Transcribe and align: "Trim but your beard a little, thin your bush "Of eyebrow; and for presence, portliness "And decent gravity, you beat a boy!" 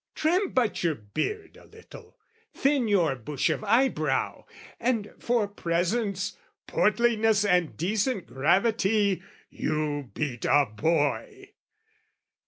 "Trim 0.15 0.49
but 0.53 0.81
your 0.83 0.95
beard 0.95 1.57
a 1.57 1.65
little, 1.65 2.17
thin 2.55 2.87
your 2.87 3.15
bush 3.15 3.51
"Of 3.51 3.63
eyebrow; 3.63 4.45
and 4.79 5.13
for 5.19 5.47
presence, 5.47 6.35
portliness 6.65 7.45
"And 7.45 7.77
decent 7.77 8.25
gravity, 8.25 9.21
you 9.51 10.09
beat 10.15 10.45
a 10.45 10.65
boy!" 10.65 11.51